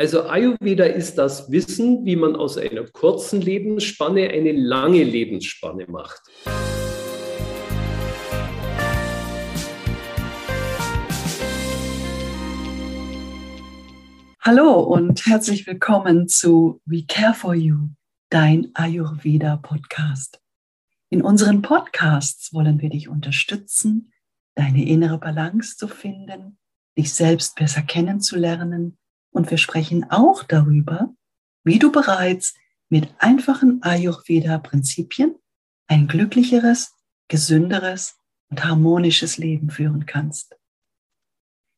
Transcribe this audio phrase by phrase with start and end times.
[0.00, 6.22] Also Ayurveda ist das Wissen, wie man aus einer kurzen Lebensspanne eine lange Lebensspanne macht.
[14.40, 17.90] Hallo und herzlich willkommen zu We Care for You,
[18.30, 20.40] dein Ayurveda Podcast.
[21.10, 24.14] In unseren Podcasts wollen wir dich unterstützen,
[24.54, 26.56] deine innere Balance zu finden,
[26.96, 28.96] dich selbst besser kennenzulernen
[29.30, 31.14] und wir sprechen auch darüber,
[31.64, 32.54] wie du bereits
[32.88, 35.36] mit einfachen Ayurveda-Prinzipien
[35.86, 36.94] ein glücklicheres,
[37.28, 40.56] gesünderes und harmonisches Leben führen kannst.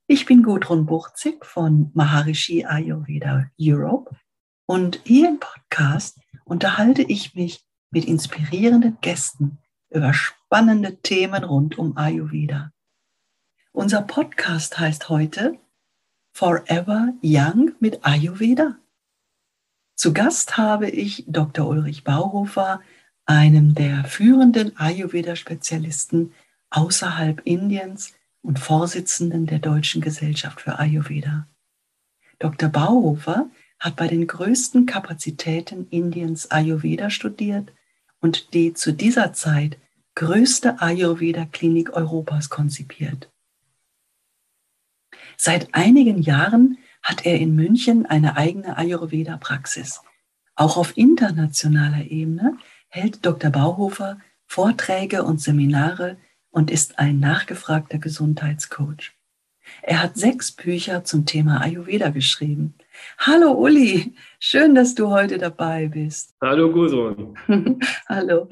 [0.07, 4.15] Ich bin Gudrun Buchzig von Maharishi Ayurveda Europe
[4.67, 9.59] und hier im Podcast unterhalte ich mich mit inspirierenden Gästen
[9.91, 12.73] über spannende Themen rund um Ayurveda.
[13.73, 15.59] Unser Podcast heißt heute
[16.35, 18.79] Forever Young mit Ayurveda.
[19.95, 21.69] Zu Gast habe ich Dr.
[21.69, 22.81] Ulrich Bauhofer,
[23.27, 26.33] einem der führenden Ayurveda-Spezialisten
[26.71, 31.47] außerhalb Indiens und Vorsitzenden der Deutschen Gesellschaft für Ayurveda.
[32.39, 32.71] Dr.
[32.71, 37.73] Bauhofer hat bei den größten Kapazitäten Indiens Ayurveda studiert
[38.21, 39.77] und die zu dieser Zeit
[40.15, 43.32] größte Ayurveda-Klinik Europas konzipiert.
[45.45, 50.01] Seit einigen Jahren hat er in München eine eigene Ayurveda-Praxis.
[50.55, 53.51] Auch auf internationaler Ebene hält Dr.
[53.51, 56.17] Bauhofer Vorträge und Seminare
[56.53, 59.17] und ist ein nachgefragter Gesundheitscoach.
[59.83, 62.75] Er hat sechs Bücher zum Thema Ayurveda geschrieben.
[63.19, 66.37] Hallo Uli, schön, dass du heute dabei bist.
[66.41, 67.37] Hallo Gudrun.
[68.09, 68.49] Hallo.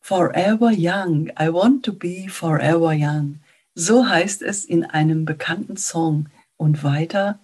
[0.00, 1.30] Forever Young.
[1.38, 3.38] I want to be forever young.
[3.78, 7.40] So heißt es in einem bekannten Song und weiter,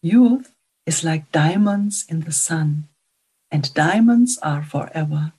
[0.00, 0.50] Youth
[0.86, 2.88] is like diamonds in the sun
[3.50, 5.34] and diamonds are forever.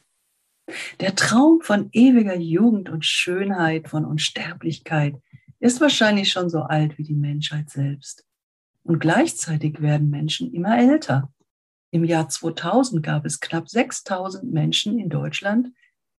[0.99, 5.15] Der Traum von ewiger Jugend und Schönheit, von Unsterblichkeit
[5.59, 8.23] ist wahrscheinlich schon so alt wie die Menschheit selbst.
[8.83, 11.33] Und gleichzeitig werden Menschen immer älter.
[11.89, 15.73] Im Jahr 2000 gab es knapp 6000 Menschen in Deutschland,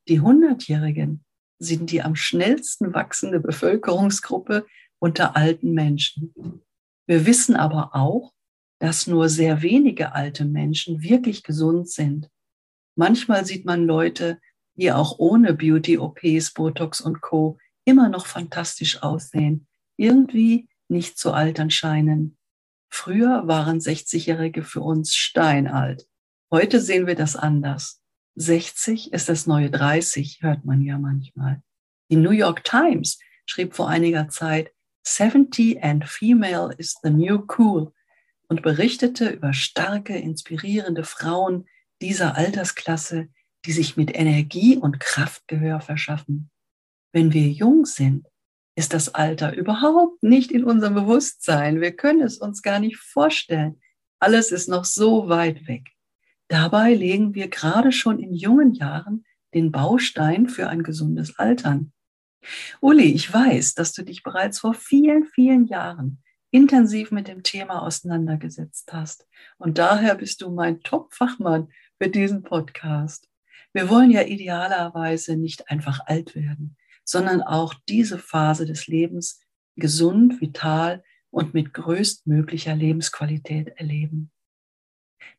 [0.07, 1.23] Die 100-Jährigen
[1.59, 4.65] sind die am schnellsten wachsende Bevölkerungsgruppe
[4.99, 6.33] unter alten Menschen.
[7.07, 8.33] Wir wissen aber auch,
[8.79, 12.29] dass nur sehr wenige alte Menschen wirklich gesund sind.
[12.95, 14.39] Manchmal sieht man Leute
[14.75, 17.57] die auch ohne Beauty-OPs, Botox und Co.
[17.85, 22.37] immer noch fantastisch aussehen, irgendwie nicht zu altern scheinen.
[22.89, 26.07] Früher waren 60-Jährige für uns steinalt.
[26.51, 28.01] Heute sehen wir das anders.
[28.35, 31.61] 60 ist das neue 30, hört man ja manchmal.
[32.09, 34.71] Die New York Times schrieb vor einiger Zeit,
[35.03, 37.93] 70 and female is the new cool
[38.47, 41.65] und berichtete über starke, inspirierende Frauen
[42.01, 43.29] dieser Altersklasse,
[43.65, 46.49] die sich mit Energie und Kraft Gehör verschaffen.
[47.11, 48.27] Wenn wir jung sind,
[48.75, 51.81] ist das Alter überhaupt nicht in unserem Bewusstsein.
[51.81, 53.79] Wir können es uns gar nicht vorstellen.
[54.19, 55.91] Alles ist noch so weit weg.
[56.47, 61.93] Dabei legen wir gerade schon in jungen Jahren den Baustein für ein gesundes Altern.
[62.81, 66.21] Uli, ich weiß, dass du dich bereits vor vielen, vielen Jahren
[66.51, 69.27] intensiv mit dem Thema auseinandergesetzt hast.
[69.57, 73.27] Und daher bist du mein Top-Fachmann für diesen Podcast.
[73.75, 79.41] Wir wollen ja idealerweise nicht einfach alt werden, sondern auch diese Phase des Lebens
[79.75, 84.31] gesund, vital und mit größtmöglicher Lebensqualität erleben.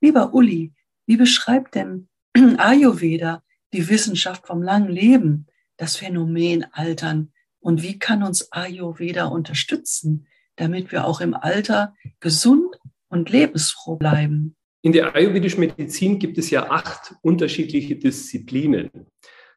[0.03, 0.75] Lieber Uli,
[1.07, 2.11] wie beschreibt denn
[2.59, 3.43] Ayurveda
[3.73, 5.47] die Wissenschaft vom langen Leben,
[5.79, 10.27] das Phänomen Altern und wie kann uns Ayurveda unterstützen,
[10.57, 12.77] damit wir auch im Alter gesund
[13.09, 14.56] und lebensfroh bleiben?
[14.87, 18.88] In der ayurvedischen Medizin gibt es ja acht unterschiedliche Disziplinen.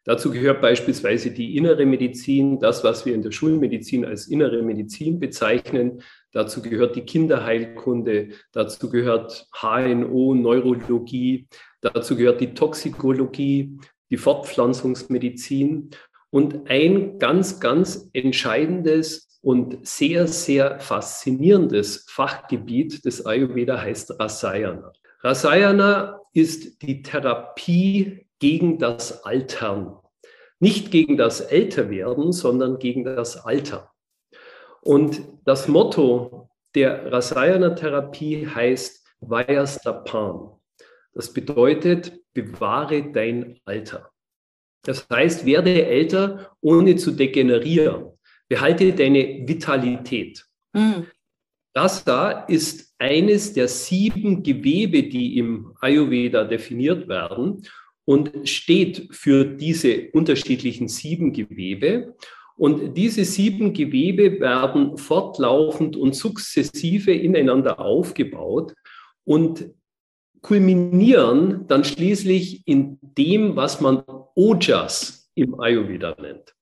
[0.04, 5.20] Dazu gehört beispielsweise die innere Medizin, das, was wir in der Schulmedizin als innere Medizin
[5.20, 6.02] bezeichnen.
[6.32, 11.48] Dazu gehört die Kinderheilkunde, dazu gehört HNO, Neurologie,
[11.82, 13.78] dazu gehört die Toxikologie,
[14.10, 15.92] die Fortpflanzungsmedizin.
[16.32, 24.92] Und ein ganz, ganz entscheidendes und sehr, sehr faszinierendes Fachgebiet des Ayurveda heißt Rasayana.
[25.22, 29.98] Rasayana ist die Therapie gegen das Altern.
[30.60, 33.92] Nicht gegen das Älterwerden, sondern gegen das Alter.
[34.82, 40.52] Und das Motto der Rasayana-Therapie heißt Vayastapan.
[41.14, 44.12] Das bedeutet, bewahre dein Alter.
[44.84, 48.18] Das heißt, werde älter, ohne zu degenerieren.
[48.48, 50.46] Behalte deine Vitalität.
[50.74, 51.08] Mhm.
[51.74, 57.64] Das da ist eines der sieben Gewebe, die im Ayurveda definiert werden
[58.06, 62.16] und steht für diese unterschiedlichen sieben Gewebe.
[62.58, 68.74] Und diese sieben Gewebe werden fortlaufend und sukzessive ineinander aufgebaut
[69.24, 69.72] und
[70.42, 74.04] kulminieren dann schließlich in dem, was man
[74.36, 76.54] Ojas im Ayurveda nennt.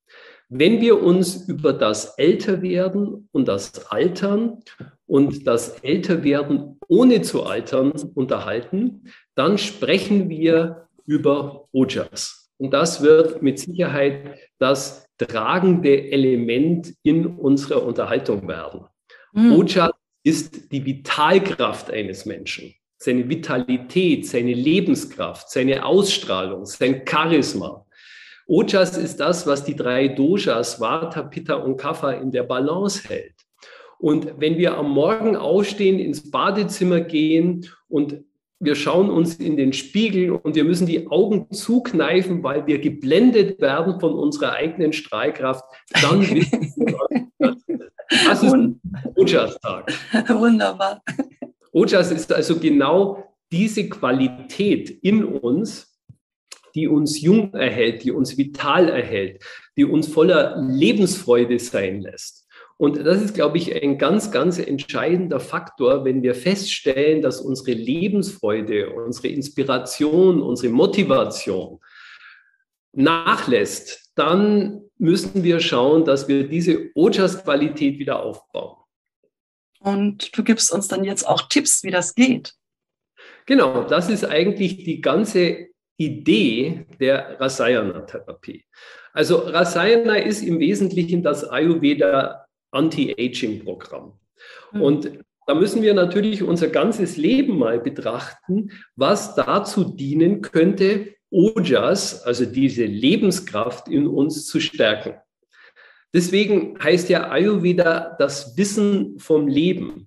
[0.49, 4.63] Wenn wir uns über das Älterwerden und das Altern
[5.05, 12.49] und das Älterwerden ohne zu altern unterhalten, dann sprechen wir über Ojas.
[12.57, 18.85] Und das wird mit Sicherheit das tragende Element in unserer Unterhaltung werden.
[19.33, 19.51] Mhm.
[19.53, 19.91] Ojas
[20.23, 27.85] ist die Vitalkraft eines Menschen, seine Vitalität, seine Lebenskraft, seine Ausstrahlung, sein Charisma.
[28.47, 33.33] Ojas ist das, was die drei Doshas, Vata, Pitta und Kapha, in der Balance hält.
[33.99, 38.23] Und wenn wir am Morgen aufstehen, ins Badezimmer gehen und
[38.59, 43.61] wir schauen uns in den Spiegel und wir müssen die Augen zukneifen, weil wir geblendet
[43.61, 45.63] werden von unserer eigenen Strahlkraft,
[46.01, 47.57] dann wissen wir,
[48.09, 48.55] das ist
[49.15, 49.93] Ojas-Tag.
[50.29, 51.03] Wunderbar.
[51.71, 55.96] Ojas ist also genau diese Qualität in uns,
[56.77, 59.43] die uns jung erhält, die uns vital erhält,
[59.75, 62.47] die uns voller Lebensfreude sein lässt.
[62.77, 67.71] Und das ist, glaube ich, ein ganz, ganz entscheidender Faktor, wenn wir feststellen, dass unsere
[67.71, 71.79] Lebensfreude, unsere Inspiration, unsere Motivation
[72.93, 78.77] nachlässt, dann müssen wir schauen, dass wir diese Ojas-Qualität wieder aufbauen.
[79.79, 82.53] Und du gibst uns dann jetzt auch Tipps, wie das geht.
[83.47, 88.63] Genau, das ist eigentlich die ganze Idee der Rasayana-Therapie.
[89.13, 94.13] Also Rasayana ist im Wesentlichen das Ayurveda Anti-Aging-Programm.
[94.71, 94.81] Mhm.
[94.81, 95.11] Und
[95.47, 102.45] da müssen wir natürlich unser ganzes Leben mal betrachten, was dazu dienen könnte, Ojas, also
[102.45, 105.15] diese Lebenskraft in uns zu stärken.
[106.13, 110.06] Deswegen heißt ja Ayurveda das Wissen vom Leben.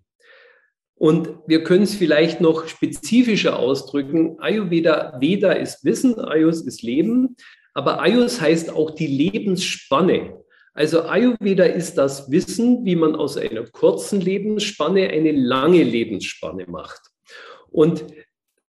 [1.00, 4.38] Und wir können es vielleicht noch spezifischer ausdrücken.
[4.38, 7.37] Ayurveda, Veda ist Wissen, Ayus ist Leben,
[7.73, 10.35] aber Ayus heißt auch die Lebensspanne.
[10.75, 17.00] Also Ayurveda ist das Wissen, wie man aus einer kurzen Lebensspanne eine lange Lebensspanne macht.
[17.70, 18.05] Und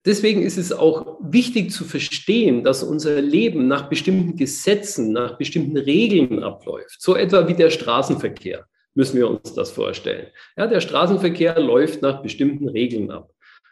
[0.04, 5.78] deswegen ist es auch wichtig zu verstehen, dass unser Leben nach bestimmten Gesetzen, nach bestimmten
[5.78, 7.00] Regeln abläuft.
[7.00, 10.28] So etwa wie der Straßenverkehr müssen wir uns das vorstellen.
[10.58, 13.32] Ja, der Straßenverkehr läuft nach bestimmten Regeln ab.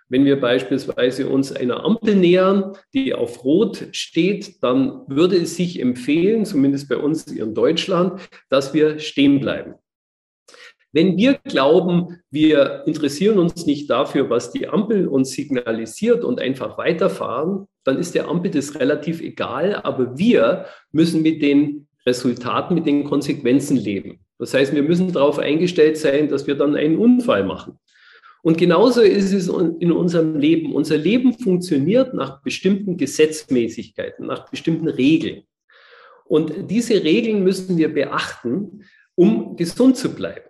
[0.10, 5.80] Wenn wir beispielsweise uns einer Ampel nähern, die auf Rot steht, dann würde es sich
[5.80, 9.76] empfehlen, zumindest bei uns in Deutschland, dass wir stehen bleiben.
[10.92, 16.78] Wenn wir glauben, wir interessieren uns nicht dafür, was die Ampel uns signalisiert und einfach
[16.78, 22.86] weiterfahren, dann ist der Ampel das relativ egal, aber wir müssen mit den Resultaten, mit
[22.86, 24.23] den Konsequenzen leben.
[24.44, 27.80] Das heißt, wir müssen darauf eingestellt sein, dass wir dann einen Unfall machen.
[28.42, 30.74] Und genauso ist es in unserem Leben.
[30.74, 35.44] Unser Leben funktioniert nach bestimmten Gesetzmäßigkeiten, nach bestimmten Regeln.
[36.26, 38.84] Und diese Regeln müssen wir beachten,
[39.16, 40.50] um gesund zu bleiben.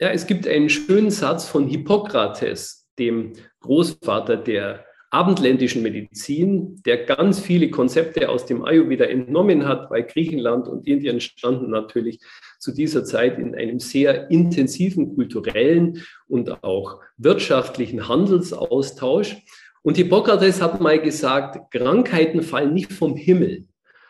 [0.00, 7.40] Ja, es gibt einen schönen Satz von Hippokrates, dem Großvater der abendländischen Medizin, der ganz
[7.40, 12.20] viele Konzepte aus dem Ayurveda entnommen hat, weil Griechenland und Indien standen natürlich
[12.64, 19.36] zu dieser Zeit in einem sehr intensiven kulturellen und auch wirtschaftlichen Handelsaustausch.
[19.82, 23.66] Und Hippokrates hat mal gesagt, Krankheiten fallen nicht vom Himmel,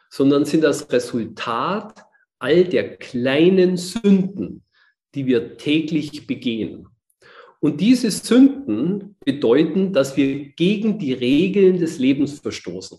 [0.08, 2.04] sondern sind das Resultat
[2.38, 4.62] all der kleinen Sünden,
[5.16, 6.86] die wir täglich begehen.
[7.58, 12.98] Und diese Sünden bedeuten, dass wir gegen die Regeln des Lebens verstoßen.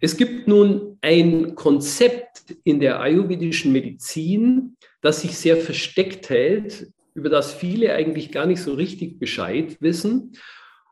[0.00, 7.28] Es gibt nun ein Konzept in der ayurvedischen Medizin, das sich sehr versteckt hält, über
[7.28, 10.32] das viele eigentlich gar nicht so richtig Bescheid wissen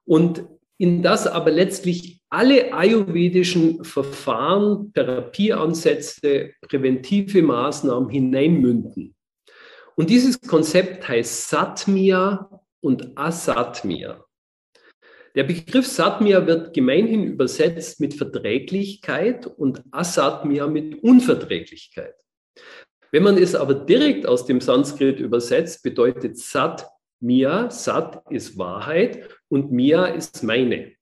[0.05, 0.45] und
[0.79, 9.15] in das aber letztlich alle ayurvedischen Verfahren, Therapieansätze, präventive Maßnahmen hineinmünden.
[9.95, 14.26] Und dieses Konzept heißt Satmia und Asatmia.
[15.37, 22.15] Der Begriff Satmia wird gemeinhin übersetzt mit Verträglichkeit und Asatmia mit Unverträglichkeit.
[23.13, 26.89] Wenn man es aber direkt aus dem Sanskrit übersetzt, bedeutet Sat
[27.21, 30.93] Mia, Sat ist Wahrheit und Mia ist meine.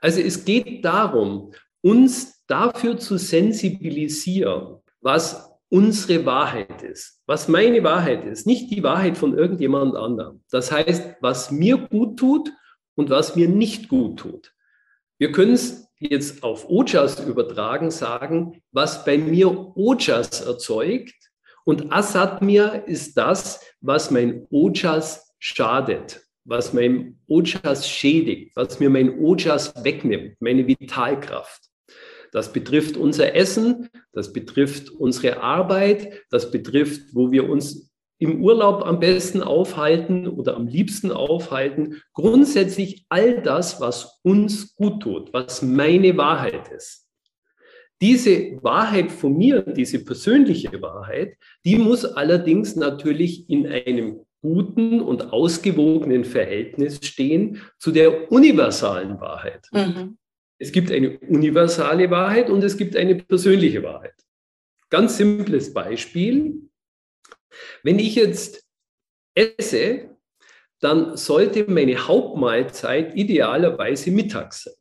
[0.00, 8.24] Also es geht darum, uns dafür zu sensibilisieren, was unsere Wahrheit ist, was meine Wahrheit
[8.24, 10.42] ist, nicht die Wahrheit von irgendjemand anderem.
[10.50, 12.50] Das heißt, was mir gut tut
[12.98, 14.52] und was mir nicht gut tut.
[15.18, 21.14] Wir können es jetzt auf Ojas übertragen sagen, was bei mir Ojas erzeugt
[21.64, 29.20] und Asatmir ist das, was mein Ojas schadet, was mein Ojas schädigt, was mir mein
[29.20, 31.68] Ojas wegnimmt, meine Vitalkraft.
[32.32, 37.87] Das betrifft unser Essen, das betrifft unsere Arbeit, das betrifft, wo wir uns
[38.18, 42.02] im Urlaub am besten aufhalten oder am liebsten aufhalten.
[42.12, 47.06] Grundsätzlich all das, was uns gut tut, was meine Wahrheit ist.
[48.00, 55.32] Diese Wahrheit von mir, diese persönliche Wahrheit, die muss allerdings natürlich in einem guten und
[55.32, 59.66] ausgewogenen Verhältnis stehen zu der universalen Wahrheit.
[59.72, 60.16] Mhm.
[60.58, 64.14] Es gibt eine universale Wahrheit und es gibt eine persönliche Wahrheit.
[64.90, 66.67] Ganz simples Beispiel.
[67.82, 68.64] Wenn ich jetzt
[69.34, 70.16] esse,
[70.80, 74.74] dann sollte meine Hauptmahlzeit idealerweise mittags sein.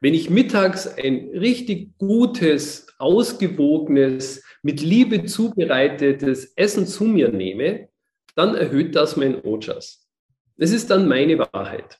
[0.00, 7.88] Wenn ich mittags ein richtig gutes, ausgewogenes, mit Liebe zubereitetes Essen zu mir nehme,
[8.34, 10.08] dann erhöht das mein Ojas.
[10.56, 11.98] Das ist dann meine Wahrheit.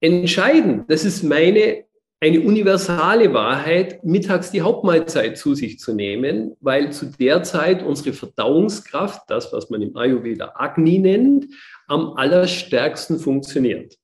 [0.00, 1.86] Entscheidend, das ist meine
[2.22, 8.12] eine universale Wahrheit, mittags die Hauptmahlzeit zu sich zu nehmen, weil zu der Zeit unsere
[8.12, 11.46] Verdauungskraft, das, was man im Ayurveda Agni nennt,
[11.88, 13.98] am allerstärksten funktioniert.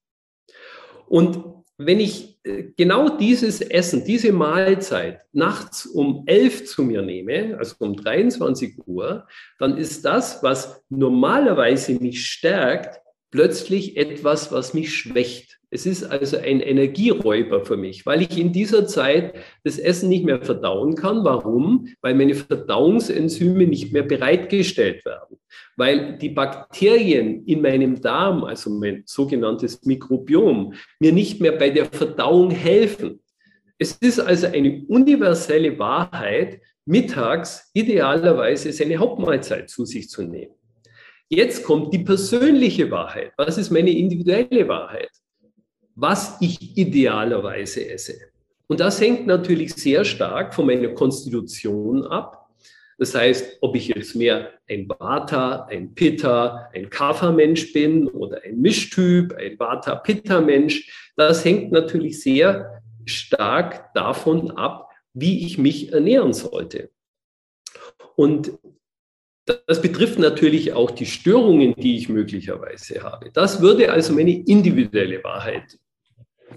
[1.06, 1.44] Und
[1.76, 7.76] wenn ich äh, genau dieses Essen, diese Mahlzeit nachts um 11 zu mir nehme, also
[7.78, 9.28] um 23 Uhr,
[9.60, 15.57] dann ist das, was normalerweise mich stärkt, plötzlich etwas, was mich schwächt.
[15.70, 19.34] Es ist also ein Energieräuber für mich, weil ich in dieser Zeit
[19.64, 21.24] das Essen nicht mehr verdauen kann.
[21.24, 21.88] Warum?
[22.00, 25.36] Weil meine Verdauungsenzyme nicht mehr bereitgestellt werden.
[25.76, 31.84] Weil die Bakterien in meinem Darm, also mein sogenanntes Mikrobiom, mir nicht mehr bei der
[31.84, 33.20] Verdauung helfen.
[33.78, 40.54] Es ist also eine universelle Wahrheit, mittags idealerweise seine Hauptmahlzeit zu sich zu nehmen.
[41.28, 43.32] Jetzt kommt die persönliche Wahrheit.
[43.36, 45.10] Was ist meine individuelle Wahrheit?
[46.00, 48.14] Was ich idealerweise esse.
[48.68, 52.48] Und das hängt natürlich sehr stark von meiner Konstitution ab.
[52.98, 58.60] Das heißt, ob ich jetzt mehr ein Vata, ein Pitta, ein Kapha-Mensch bin oder ein
[58.60, 66.90] Mischtyp, ein Vata-Pitta-Mensch, das hängt natürlich sehr stark davon ab, wie ich mich ernähren sollte.
[68.14, 68.52] Und
[69.66, 73.30] das betrifft natürlich auch die Störungen, die ich möglicherweise habe.
[73.32, 75.78] Das würde also meine individuelle Wahrheit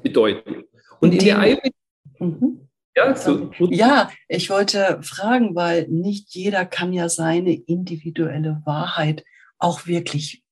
[0.01, 0.63] bedeuten.
[0.99, 1.75] Und in der Ayurveda.
[2.19, 2.67] Mhm.
[2.95, 9.23] Ja, so, ja, ich wollte fragen, weil nicht jeder kann ja seine individuelle Wahrheit
[9.59, 10.43] auch wirklich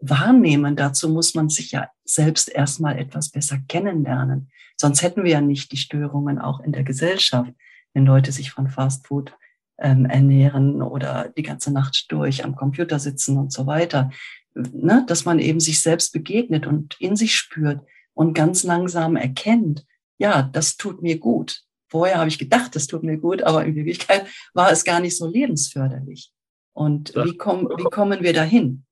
[0.00, 0.74] wahrnehmen.
[0.74, 4.50] Dazu muss man sich ja selbst erstmal etwas besser kennenlernen.
[4.76, 7.52] Sonst hätten wir ja nicht die Störungen auch in der Gesellschaft,
[7.92, 9.32] wenn Leute sich von Fastfood
[9.78, 14.10] ähm, ernähren oder die ganze Nacht durch am Computer sitzen und so weiter.
[14.54, 15.04] Ne?
[15.06, 17.80] Dass man eben sich selbst begegnet und in sich spürt,
[18.14, 19.84] und ganz langsam erkennt,
[20.18, 21.62] ja, das tut mir gut.
[21.88, 25.16] Vorher habe ich gedacht, das tut mir gut, aber in Wirklichkeit war es gar nicht
[25.16, 26.32] so lebensförderlich.
[26.72, 28.84] Und wie, komm, wie kommen wir dahin?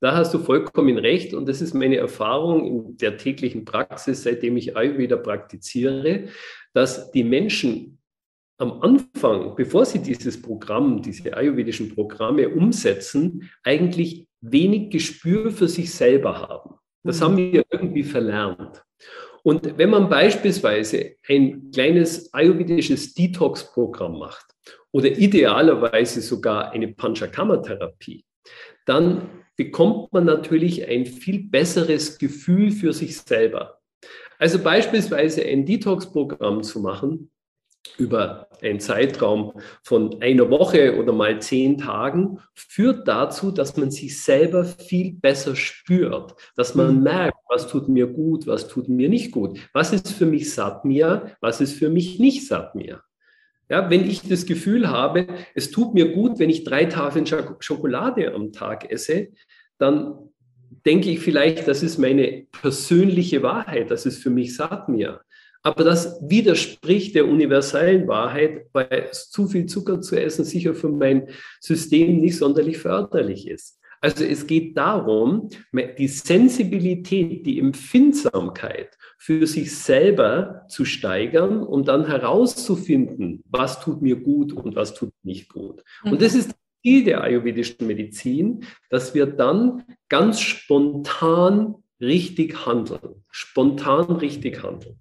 [0.00, 4.56] Da hast du vollkommen recht und das ist meine Erfahrung in der täglichen Praxis, seitdem
[4.56, 6.28] ich Ayurveda praktiziere,
[6.72, 7.98] dass die Menschen
[8.58, 15.92] am Anfang, bevor sie dieses Programm, diese ayurvedischen Programme umsetzen, eigentlich wenig Gespür für sich
[15.92, 16.74] selber haben.
[17.04, 18.84] Das haben wir irgendwie verlernt.
[19.42, 24.46] Und wenn man beispielsweise ein kleines ayurvedisches Detox-Programm macht
[24.92, 28.24] oder idealerweise sogar eine Panchakarma-Therapie,
[28.86, 33.80] dann bekommt man natürlich ein viel besseres Gefühl für sich selber.
[34.38, 37.31] Also beispielsweise ein Detox-Programm zu machen,
[37.98, 44.22] über einen Zeitraum von einer Woche oder mal zehn Tagen führt dazu, dass man sich
[44.22, 47.02] selber viel besser spürt, dass man mhm.
[47.02, 51.36] merkt, was tut mir gut, was tut mir nicht gut, was ist für mich Satmir,
[51.40, 53.02] was ist für mich nicht Satmir.
[53.68, 58.34] Ja, wenn ich das Gefühl habe, es tut mir gut, wenn ich drei Tafeln Schokolade
[58.34, 59.28] am Tag esse,
[59.78, 60.30] dann
[60.84, 65.20] denke ich vielleicht, das ist meine persönliche Wahrheit, das ist für mich Satmir.
[65.62, 71.28] Aber das widerspricht der universellen Wahrheit, weil zu viel Zucker zu essen sicher für mein
[71.60, 73.78] System nicht sonderlich förderlich ist.
[74.00, 82.06] Also es geht darum, die Sensibilität, die Empfindsamkeit für sich selber zu steigern, um dann
[82.06, 85.84] herauszufinden, was tut mir gut und was tut nicht gut.
[86.02, 93.22] Und das ist das Ziel der ayurvedischen Medizin, dass wir dann ganz spontan richtig handeln,
[93.30, 94.96] spontan richtig handeln,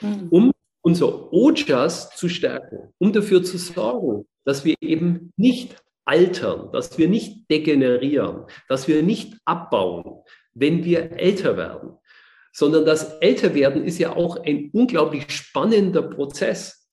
[0.00, 0.28] mhm.
[0.30, 6.96] um unser Ojas zu stärken, um dafür zu sorgen, dass wir eben nicht altern, dass
[6.98, 10.22] wir nicht degenerieren, dass wir nicht abbauen,
[10.54, 11.96] wenn wir älter werden,
[12.52, 16.88] sondern das Älterwerden ist ja auch ein unglaublich spannender Prozess.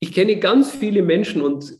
[0.00, 1.78] Ich kenne ganz viele Menschen und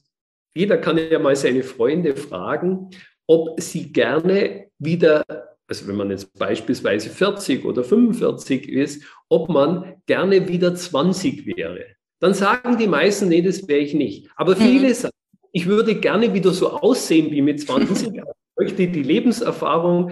[0.54, 2.90] jeder kann ja mal seine Freunde fragen,
[3.26, 5.24] ob sie gerne wieder,
[5.72, 11.86] also wenn man jetzt beispielsweise 40 oder 45 ist, ob man gerne wieder 20 wäre.
[12.20, 14.28] Dann sagen die meisten, nee, das wäre ich nicht.
[14.36, 14.94] Aber viele mhm.
[14.94, 15.14] sagen,
[15.52, 18.08] ich würde gerne wieder so aussehen wie mit 20.
[18.14, 18.22] ich
[18.58, 20.10] möchte die Lebenserfahrung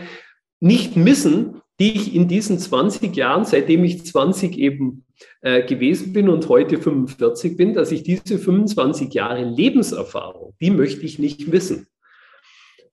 [0.60, 5.04] nicht missen, die ich in diesen 20 Jahren, seitdem ich 20 eben
[5.42, 11.04] äh, gewesen bin und heute 45 bin, dass ich diese 25 Jahre Lebenserfahrung, die möchte
[11.04, 11.86] ich nicht missen.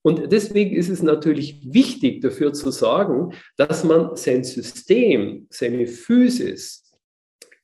[0.08, 6.94] Und deswegen ist es natürlich wichtig, dafür zu sorgen, dass man sein System, seine Physis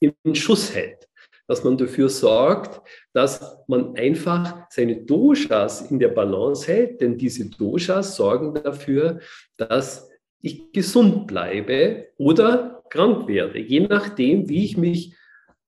[0.02, 1.08] im Schuss hält
[1.48, 2.82] dass man dafür sorgt,
[3.14, 9.20] dass man einfach seine Doshas in der Balance hält, denn diese Doshas sorgen dafür,
[9.58, 10.10] dass
[10.42, 15.16] ich gesund bleibe oder krank werde, je nachdem, wie ich mich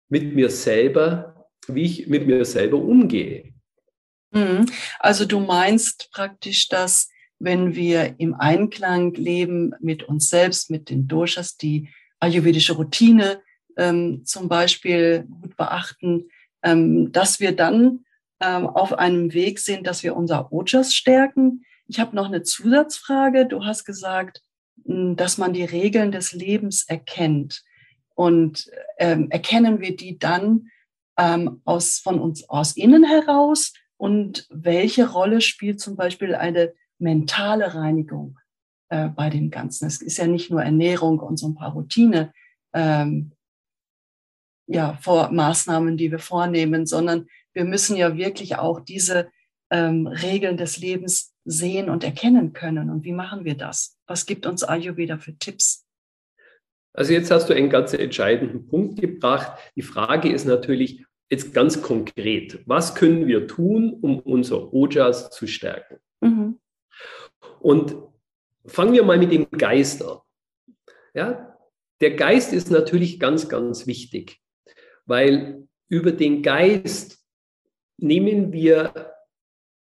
[0.08, 3.55] mit mir selber, wie ich mit mir selber umgehe.
[4.36, 4.66] Mhm.
[5.00, 11.08] Also du meinst praktisch, dass wenn wir im Einklang leben mit uns selbst, mit den
[11.08, 11.90] Doshas, die
[12.20, 13.42] ayurvedische Routine
[13.78, 16.30] ähm, zum Beispiel gut beachten,
[16.64, 18.06] ähm, dass wir dann
[18.42, 21.66] ähm, auf einem Weg sind, dass wir unser Ojas stärken.
[21.88, 23.46] Ich habe noch eine Zusatzfrage.
[23.46, 24.42] Du hast gesagt,
[24.84, 27.64] mh, dass man die Regeln des Lebens erkennt.
[28.16, 30.70] Und ähm, erkennen wir die dann
[31.18, 33.74] ähm, aus, von uns aus innen heraus?
[33.98, 38.40] Und welche Rolle spielt zum Beispiel eine mentale Reinigung
[38.90, 39.88] äh, bei dem Ganzen?
[39.88, 42.34] Es ist ja nicht nur Ernährung und so ein paar Routine,
[42.74, 43.32] ähm,
[44.68, 49.30] ja, vor Maßnahmen, die wir vornehmen, sondern wir müssen ja wirklich auch diese
[49.70, 52.90] ähm, Regeln des Lebens sehen und erkennen können.
[52.90, 53.98] Und wie machen wir das?
[54.08, 55.86] Was gibt uns Ayurveda für Tipps?
[56.94, 59.58] Also jetzt hast du einen ganz entscheidenden Punkt gebracht.
[59.76, 65.48] Die Frage ist natürlich jetzt ganz konkret, was können wir tun, um unser Ojas zu
[65.48, 65.98] stärken?
[66.22, 66.60] Mhm.
[67.60, 67.98] Und
[68.66, 70.20] fangen wir mal mit dem Geist an.
[71.14, 71.58] Ja,
[72.02, 74.42] der Geist ist natürlich ganz, ganz wichtig
[75.06, 77.24] weil über den Geist
[77.98, 79.12] nehmen wir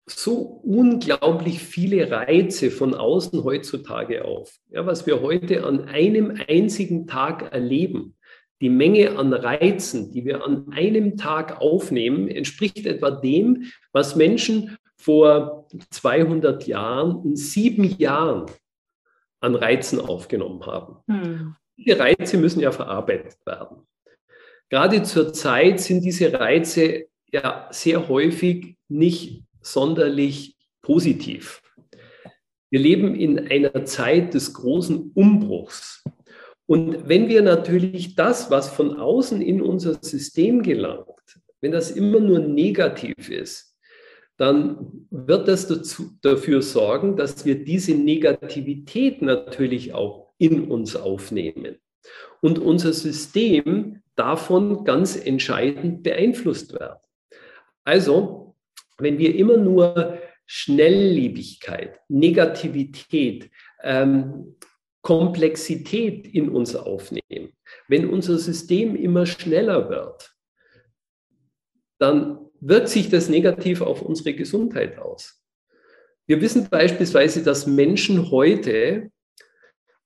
[0.06, 4.60] so unglaublich viele Reize von außen heutzutage auf.
[4.69, 8.17] Ja, was wir heute an einem einzigen Tag erleben,
[8.63, 14.78] die Menge an Reizen, die wir an einem Tag aufnehmen, entspricht etwa dem, was Menschen
[14.95, 18.45] vor 200 Jahren in sieben Jahren
[19.41, 20.95] an Reizen aufgenommen haben.
[21.08, 21.56] Hm.
[21.76, 23.86] Diese Reize müssen ja verarbeitet werden.
[24.69, 31.62] Gerade zur Zeit sind diese Reize ja sehr häufig nicht sonderlich positiv.
[32.69, 36.02] Wir leben in einer Zeit des großen Umbruchs.
[36.65, 41.08] Und wenn wir natürlich das, was von außen in unser System gelangt,
[41.62, 43.78] wenn das immer nur negativ ist,
[44.38, 51.78] dann wird das dazu, dafür sorgen, dass wir diese Negativität natürlich auch in uns aufnehmen.
[52.41, 56.99] Und unser System davon ganz entscheidend beeinflusst werden.
[57.84, 58.56] Also,
[58.97, 63.49] wenn wir immer nur Schnelllebigkeit, Negativität,
[63.82, 64.56] ähm,
[65.03, 67.53] Komplexität in uns aufnehmen,
[67.87, 70.33] wenn unser System immer schneller wird,
[71.99, 75.43] dann wirkt sich das negativ auf unsere Gesundheit aus.
[76.25, 79.11] Wir wissen beispielsweise, dass Menschen heute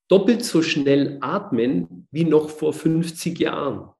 [0.07, 3.91] doppelt so schnell atmen wie noch vor 50 Jahren.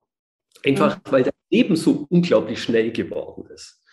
[0.66, 3.84] Einfach weil das Leben so unglaublich schnell geworden ist.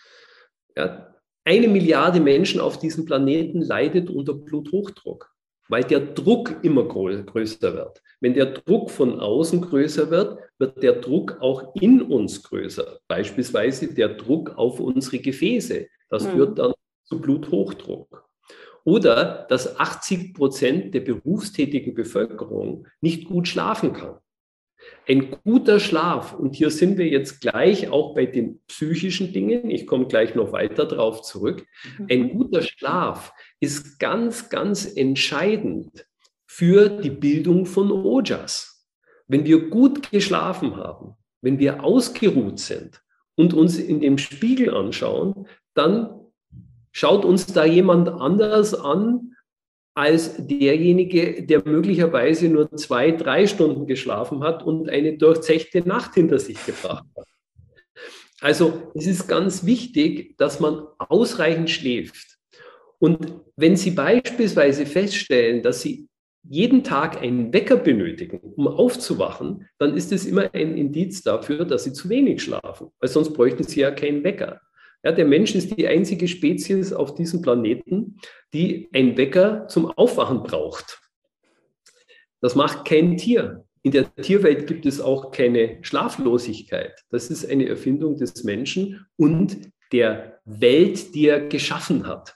[0.75, 1.13] Ja,
[1.43, 5.34] eine Milliarde Menschen auf diesem Planeten leidet unter Bluthochdruck,
[5.67, 8.01] weil der Druck immer größer wird.
[8.19, 12.99] Wenn der Druck von außen größer wird, wird der Druck auch in uns größer.
[13.07, 15.87] Beispielsweise der Druck auf unsere Gefäße.
[16.09, 16.31] Das mhm.
[16.31, 16.73] führt dann
[17.03, 18.25] zu Bluthochdruck.
[18.83, 24.19] Oder dass 80 Prozent der berufstätigen Bevölkerung nicht gut schlafen kann.
[25.07, 29.85] Ein guter Schlaf, und hier sind wir jetzt gleich auch bei den psychischen Dingen, ich
[29.85, 31.65] komme gleich noch weiter darauf zurück,
[31.99, 32.07] mhm.
[32.09, 36.07] ein guter Schlaf ist ganz, ganz entscheidend
[36.47, 38.87] für die Bildung von Ojas.
[39.27, 43.01] Wenn wir gut geschlafen haben, wenn wir ausgeruht sind
[43.35, 46.21] und uns in dem Spiegel anschauen, dann
[46.91, 49.34] schaut uns da jemand anders an
[49.95, 56.37] als derjenige, der möglicherweise nur zwei, drei Stunden geschlafen hat und eine durchzechte Nacht hinter
[56.37, 57.27] sich gebracht hat.
[58.41, 62.37] Also es ist ganz wichtig, dass man ausreichend schläft.
[62.99, 66.09] Und wenn Sie beispielsweise feststellen, dass Sie
[66.43, 71.85] jeden Tag einen Wecker benötigen, um aufzuwachen, dann ist es immer ein Indiz dafür, dass
[71.85, 74.61] Sie zu wenig schlafen, weil sonst bräuchten Sie ja keinen Wecker.
[75.05, 78.17] Ja, der Mensch ist die einzige Spezies auf diesem Planeten,
[78.53, 80.99] die einen Wecker zum Aufwachen braucht.
[82.41, 83.65] Das macht kein Tier.
[83.83, 87.05] In der Tierwelt gibt es auch keine Schlaflosigkeit.
[87.11, 92.35] Das ist eine Erfindung des Menschen und der Welt, die er geschaffen hat,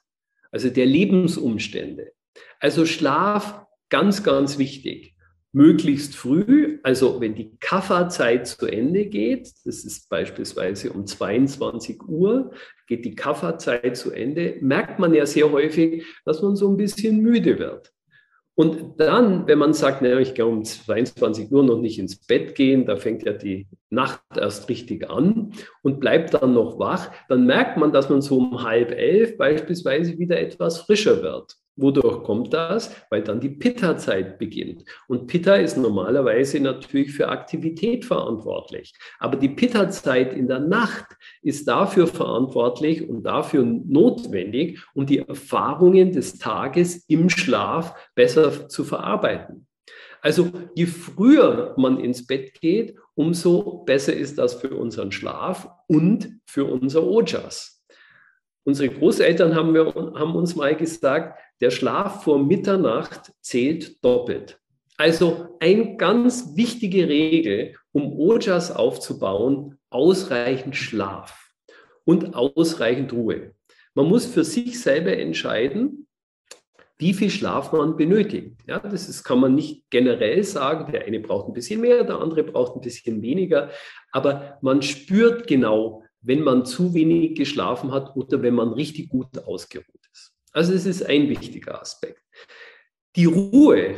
[0.51, 2.11] also der Lebensumstände.
[2.59, 5.15] Also Schlaf ganz, ganz wichtig
[5.51, 12.51] möglichst früh, also wenn die Kafferzeit zu Ende geht, das ist beispielsweise um 22 Uhr,
[12.87, 17.21] geht die Kafferzeit zu Ende, merkt man ja sehr häufig, dass man so ein bisschen
[17.21, 17.91] müde wird.
[18.59, 22.55] Und dann, wenn man sagt, naja, ich kann um 22 Uhr noch nicht ins Bett
[22.55, 27.45] gehen, da fängt ja die Nacht erst richtig an und bleibt dann noch wach, dann
[27.45, 31.55] merkt man, dass man so um halb elf beispielsweise wieder etwas frischer wird.
[31.81, 32.93] Wodurch kommt das?
[33.09, 34.83] Weil dann die Pitta-Zeit beginnt.
[35.07, 38.93] Und Pitta ist normalerweise natürlich für Aktivität verantwortlich.
[39.19, 41.05] Aber die Pitta-Zeit in der Nacht
[41.41, 48.83] ist dafür verantwortlich und dafür notwendig, um die Erfahrungen des Tages im Schlaf besser zu
[48.83, 49.65] verarbeiten.
[50.21, 56.39] Also je früher man ins Bett geht, umso besser ist das für unseren Schlaf und
[56.45, 57.78] für unser Ojas.
[58.63, 64.59] Unsere Großeltern haben, wir, haben uns mal gesagt, der Schlaf vor Mitternacht zählt doppelt.
[64.97, 71.51] Also eine ganz wichtige Regel, um Ojas aufzubauen, ausreichend Schlaf
[72.05, 73.53] und ausreichend Ruhe.
[73.93, 76.07] Man muss für sich selber entscheiden,
[76.97, 78.57] wie viel Schlaf man benötigt.
[78.67, 82.19] Ja, das ist, kann man nicht generell sagen, der eine braucht ein bisschen mehr, der
[82.19, 83.69] andere braucht ein bisschen weniger,
[84.11, 89.37] aber man spürt genau, wenn man zu wenig geschlafen hat oder wenn man richtig gut
[89.37, 90.33] ausgeruht ist.
[90.51, 92.21] Also es ist ein wichtiger Aspekt.
[93.15, 93.95] Die Ruhe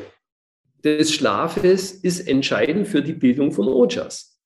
[0.83, 4.39] des Schlafes ist entscheidend für die Bildung von Ojas.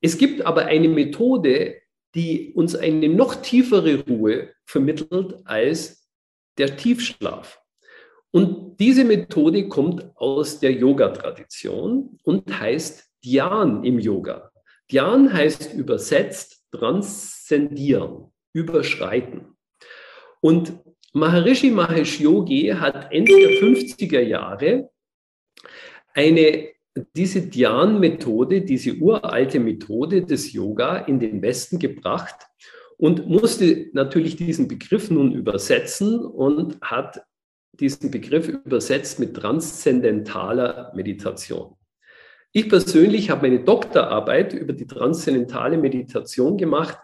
[0.00, 1.76] Es gibt aber eine Methode,
[2.14, 6.08] die uns eine noch tiefere Ruhe vermittelt als
[6.58, 7.60] der Tiefschlaf.
[8.32, 14.50] Und diese Methode kommt aus der Yoga-Tradition und heißt Dhyan im Yoga.
[14.90, 19.56] Dhyan heißt übersetzt transzendieren, überschreiten.
[20.40, 20.80] Und
[21.12, 24.90] Maharishi Mahesh Yogi hat Ende der 50er Jahre
[26.14, 26.68] eine,
[27.16, 32.46] diese Dhyan-Methode, diese uralte Methode des Yoga in den Westen gebracht
[32.96, 37.22] und musste natürlich diesen Begriff nun übersetzen und hat
[37.72, 41.76] diesen Begriff übersetzt mit transzendentaler Meditation.
[42.52, 46.98] Ich persönlich habe meine Doktorarbeit über die transzendentale Meditation gemacht.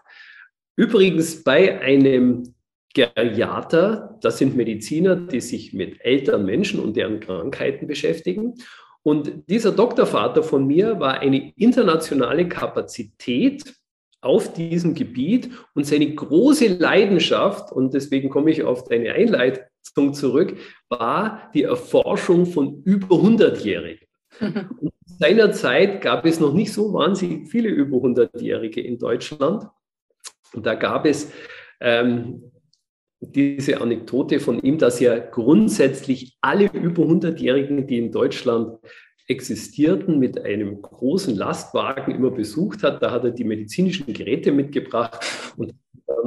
[0.75, 2.53] Übrigens bei einem
[2.93, 8.55] Geriater, das sind Mediziner, die sich mit älteren Menschen und deren Krankheiten beschäftigen.
[9.03, 13.73] Und dieser Doktorvater von mir war eine internationale Kapazität
[14.19, 20.57] auf diesem Gebiet und seine große Leidenschaft, und deswegen komme ich auf deine Einleitung zurück,
[20.89, 24.07] war die Erforschung von über 100-Jährigen.
[24.41, 29.67] Und seiner Zeit gab es noch nicht so wahnsinnig viele über 100-Jährige in Deutschland.
[30.53, 31.31] Und da gab es
[31.79, 32.51] ähm,
[33.19, 38.77] diese Anekdote von ihm, dass ja grundsätzlich alle über 100-Jährigen, die in Deutschland
[39.27, 43.01] existierten, mit einem großen Lastwagen immer besucht hat.
[43.01, 45.19] Da hat er die medizinischen Geräte mitgebracht
[45.57, 45.73] und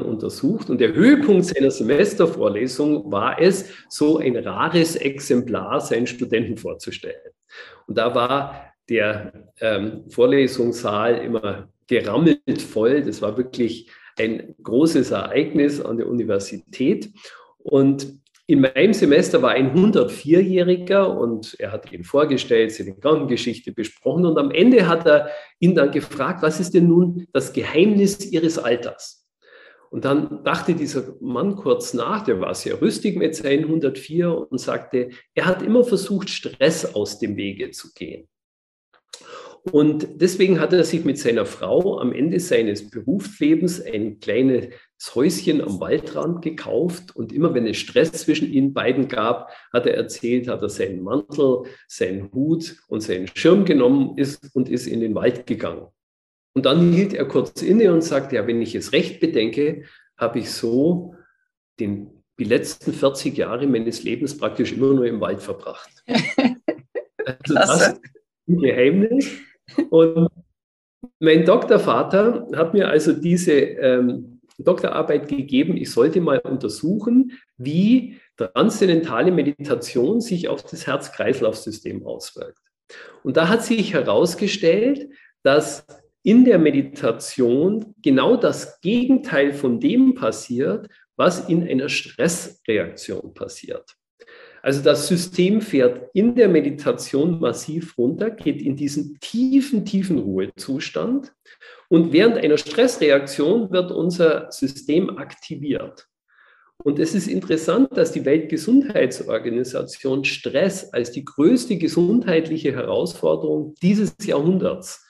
[0.04, 0.68] untersucht.
[0.70, 7.32] Und der Höhepunkt seiner Semestervorlesung war es, so ein rares Exemplar seinen Studenten vorzustellen.
[7.86, 13.02] Und da war der ähm, Vorlesungssaal immer gerammelt voll.
[13.02, 17.10] Das war wirklich ein großes Ereignis an der Universität.
[17.58, 24.26] Und in meinem Semester war ein 104-Jähriger und er hat ihn vorgestellt, seine Krankengeschichte besprochen
[24.26, 28.58] und am Ende hat er ihn dann gefragt, was ist denn nun das Geheimnis Ihres
[28.58, 29.24] Alters?
[29.90, 34.58] Und dann dachte dieser Mann kurz nach, der war sehr rüstig mit seinen 104 und
[34.58, 38.28] sagte, er hat immer versucht, Stress aus dem Wege zu gehen.
[39.64, 44.68] Und deswegen hat er sich mit seiner Frau am Ende seines Berufslebens ein kleines
[45.14, 47.14] Häuschen am Waldrand gekauft.
[47.14, 51.02] Und immer wenn es Stress zwischen ihnen beiden gab, hat er erzählt, hat er seinen
[51.02, 55.88] Mantel, seinen Hut und seinen Schirm genommen ist und ist in den Wald gegangen.
[56.54, 59.84] Und dann hielt er kurz inne und sagte, ja, wenn ich es recht bedenke,
[60.16, 61.14] habe ich so
[61.78, 65.90] den, die letzten 40 Jahre meines Lebens praktisch immer nur im Wald verbracht.
[67.26, 68.00] Also das
[68.58, 69.30] Geheimnis.
[69.90, 70.28] Und
[71.18, 79.32] mein Doktorvater hat mir also diese ähm, Doktorarbeit gegeben, ich sollte mal untersuchen, wie transzendentale
[79.32, 82.60] Meditation sich auf das Herz-Kreislauf-System auswirkt.
[83.22, 85.08] Und da hat sich herausgestellt,
[85.42, 85.86] dass
[86.22, 93.96] in der Meditation genau das Gegenteil von dem passiert, was in einer Stressreaktion passiert.
[94.62, 101.32] Also das System fährt in der Meditation massiv runter, geht in diesen tiefen, tiefen Ruhezustand
[101.88, 106.06] und während einer Stressreaktion wird unser System aktiviert.
[106.82, 115.06] Und es ist interessant, dass die Weltgesundheitsorganisation Stress als die größte gesundheitliche Herausforderung dieses Jahrhunderts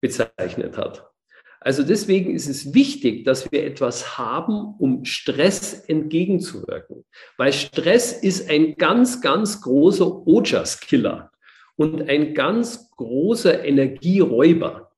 [0.00, 1.09] bezeichnet hat.
[1.60, 7.04] Also deswegen ist es wichtig, dass wir etwas haben, um Stress entgegenzuwirken.
[7.36, 11.30] Weil Stress ist ein ganz, ganz großer Ojas-Killer
[11.76, 14.90] und ein ganz großer Energieräuber.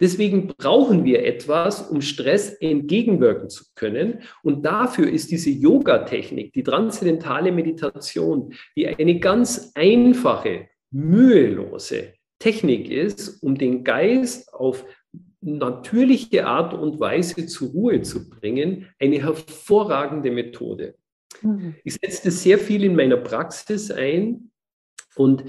[0.00, 4.20] Deswegen brauchen wir etwas, um Stress entgegenwirken zu können.
[4.42, 13.42] Und dafür ist diese Yoga-Technik, die transzendentale Meditation, die eine ganz einfache, mühelose Technik ist,
[13.42, 14.84] um den Geist auf
[15.40, 20.94] natürliche Art und Weise zur Ruhe zu bringen, eine hervorragende Methode.
[21.42, 21.74] Mhm.
[21.84, 24.50] Ich setze das sehr viel in meiner Praxis ein
[25.16, 25.44] und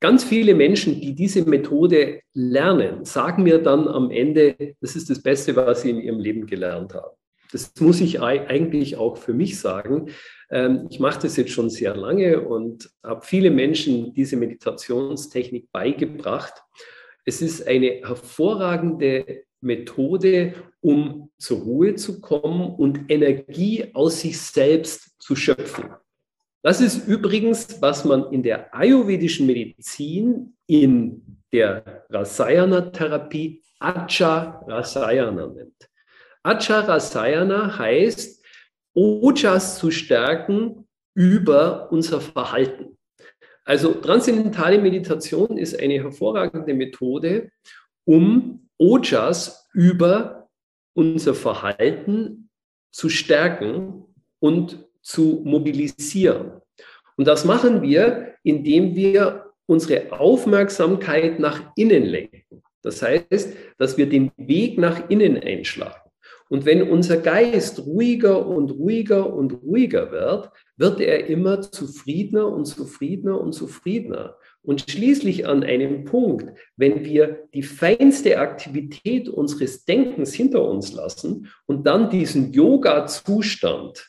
[0.00, 5.22] ganz viele Menschen, die diese Methode lernen, sagen mir dann am Ende, das ist das
[5.22, 7.16] Beste, was sie in ihrem Leben gelernt haben.
[7.50, 10.10] Das muss ich eigentlich auch für mich sagen.
[10.50, 16.62] Ähm, ich mache das jetzt schon sehr lange und habe viele Menschen diese Meditationstechnik beigebracht.
[17.28, 25.10] Es ist eine hervorragende Methode, um zur Ruhe zu kommen und Energie aus sich selbst
[25.20, 25.90] zu schöpfen.
[26.62, 31.20] Das ist übrigens, was man in der ayurvedischen Medizin in
[31.52, 35.90] der Rasayana-Therapie Acha Rasayana nennt.
[36.42, 38.42] Acha Rasayana heißt,
[38.94, 42.97] Ojas zu stärken über unser Verhalten.
[43.68, 47.50] Also transzendentale Meditation ist eine hervorragende Methode,
[48.06, 50.48] um Ojas über
[50.94, 52.48] unser Verhalten
[52.90, 54.06] zu stärken
[54.40, 56.62] und zu mobilisieren.
[57.18, 62.62] Und das machen wir, indem wir unsere Aufmerksamkeit nach innen lenken.
[62.80, 66.07] Das heißt, dass wir den Weg nach innen einschlagen.
[66.48, 72.64] Und wenn unser Geist ruhiger und ruhiger und ruhiger wird, wird er immer zufriedener und
[72.64, 74.36] zufriedener und zufriedener.
[74.62, 81.48] Und schließlich an einem Punkt, wenn wir die feinste Aktivität unseres Denkens hinter uns lassen
[81.66, 84.06] und dann diesen Yoga-Zustand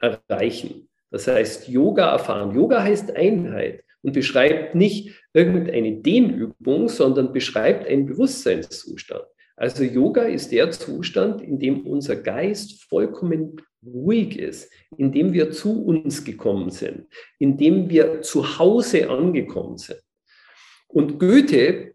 [0.00, 2.54] erreichen, das heißt Yoga erfahren.
[2.54, 9.24] Yoga heißt Einheit und beschreibt nicht irgendeine Dehnübung, sondern beschreibt einen Bewusstseinszustand.
[9.56, 15.52] Also Yoga ist der Zustand, in dem unser Geist vollkommen ruhig ist, in dem wir
[15.52, 17.06] zu uns gekommen sind,
[17.38, 20.00] in dem wir zu Hause angekommen sind.
[20.88, 21.94] Und Goethe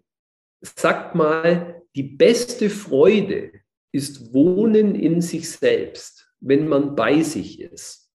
[0.62, 3.52] sagt mal, die beste Freude
[3.92, 8.12] ist Wohnen in sich selbst, wenn man bei sich ist.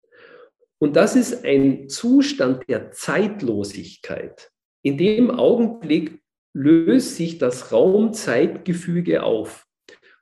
[0.80, 4.52] Und das ist ein Zustand der Zeitlosigkeit.
[4.84, 6.21] In dem Augenblick
[6.54, 9.66] löst sich das Raum-Zeitgefüge auf.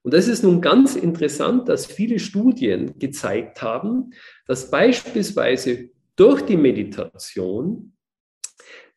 [0.01, 4.11] Und das ist nun ganz interessant, dass viele Studien gezeigt haben,
[4.45, 7.93] dass beispielsweise durch die Meditation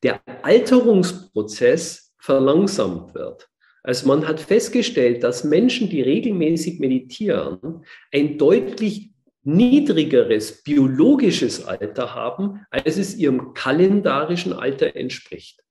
[0.03, 3.49] der Alterungsprozess verlangsamt wird.
[3.83, 9.11] Also man hat festgestellt, dass Menschen, die regelmäßig meditieren, ein deutlich
[9.43, 15.65] niedrigeres biologisches Alter haben, als es ihrem kalendarischen Alter entspricht.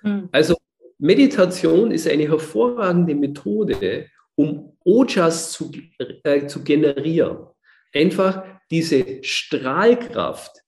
[0.00, 0.30] Hm.
[0.32, 0.56] Also
[0.98, 7.46] Meditation ist eine hervorragende Methode, um Ojas zu, äh, zu generieren.
[7.92, 10.62] Einfach diese Strahlkraft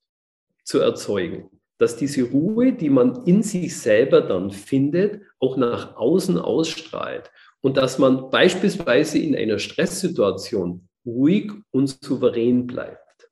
[0.65, 6.39] zu erzeugen, dass diese Ruhe, die man in sich selber dann findet, auch nach außen
[6.39, 7.31] ausstrahlt.
[7.61, 13.31] Und dass man beispielsweise in einer Stresssituation ruhig und souverän bleibt.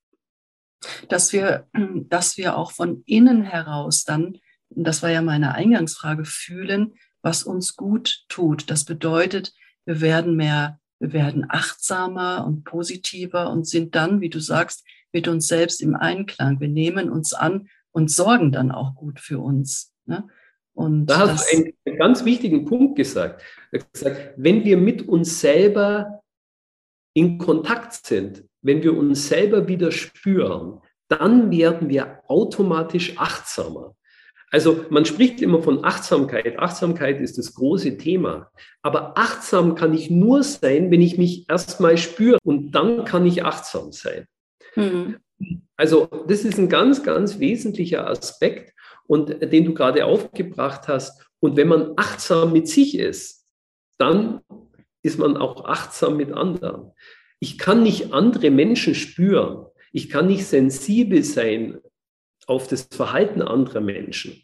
[1.08, 1.66] Dass wir,
[2.08, 4.38] dass wir auch von innen heraus dann
[4.76, 8.70] das war ja meine Eingangsfrage, fühlen, was uns gut tut.
[8.70, 14.40] Das bedeutet, wir werden mehr, wir werden achtsamer und positiver und sind dann, wie du
[14.40, 16.60] sagst, mit uns selbst im Einklang.
[16.60, 19.92] Wir nehmen uns an und sorgen dann auch gut für uns.
[20.06, 20.26] Ne?
[20.74, 23.42] Und da hast du einen ganz wichtigen Punkt gesagt.
[23.70, 24.34] gesagt.
[24.36, 26.22] Wenn wir mit uns selber
[27.14, 33.94] in Kontakt sind, wenn wir uns selber wieder spüren, dann werden wir automatisch achtsamer.
[34.54, 36.60] Also man spricht immer von Achtsamkeit.
[36.60, 38.52] Achtsamkeit ist das große Thema.
[38.82, 43.44] Aber achtsam kann ich nur sein, wenn ich mich erstmal spüre und dann kann ich
[43.44, 44.28] achtsam sein.
[44.76, 45.16] Mhm.
[45.76, 48.72] Also das ist ein ganz, ganz wesentlicher Aspekt
[49.08, 51.26] und äh, den du gerade aufgebracht hast.
[51.40, 53.48] Und wenn man achtsam mit sich ist,
[53.98, 54.40] dann
[55.02, 56.92] ist man auch achtsam mit anderen.
[57.40, 59.66] Ich kann nicht andere Menschen spüren.
[59.90, 61.80] Ich kann nicht sensibel sein
[62.46, 64.43] auf das Verhalten anderer Menschen,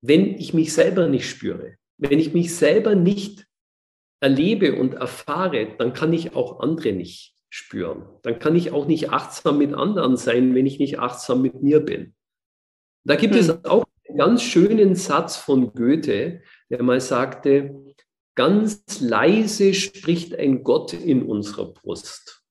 [0.00, 1.76] wenn ich mich selber nicht spüre.
[1.98, 3.46] Wenn ich mich selber nicht
[4.20, 8.06] erlebe und erfahre, dann kann ich auch andere nicht spüren.
[8.22, 11.80] Dann kann ich auch nicht achtsam mit anderen sein, wenn ich nicht achtsam mit mir
[11.80, 12.14] bin.
[13.04, 13.40] Da gibt hm.
[13.40, 17.94] es auch einen ganz schönen Satz von Goethe, der mal sagte,
[18.34, 22.42] ganz leise spricht ein Gott in unserer Brust.